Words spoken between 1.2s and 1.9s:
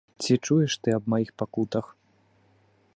пакутах?